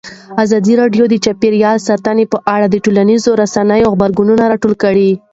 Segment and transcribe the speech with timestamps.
[0.43, 5.09] ازادي راډیو د چاپیریال ساتنه په اړه د ټولنیزو رسنیو غبرګونونه راټول کړي.